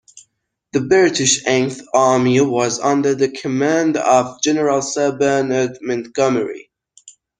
[0.73, 6.71] The British Eighth Army was under the command of General Sir Bernard Montgomery.